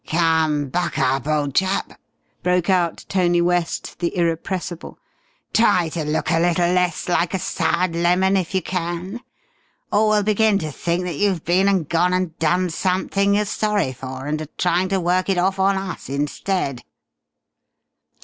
[0.07, 1.99] "Come, buck up, old chap!"
[2.41, 4.97] broke out Tony West, the irrepressible.
[5.53, 9.19] "Try to look a little less like a soured lemon, if you can!
[9.91, 13.93] Or we'll begin to think that you've been and gone and done something you're sorry
[13.93, 16.83] for, and are trying to work it off on us instead."